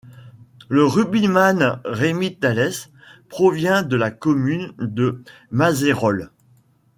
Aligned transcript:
Le 0.67 0.83
rugbyman 0.83 1.79
Rémi 1.85 2.35
Talès 2.35 2.89
provient 3.29 3.83
de 3.83 3.95
la 3.95 4.09
commune 4.09 4.73
de 4.79 5.23
Mazerolles. 5.51 6.31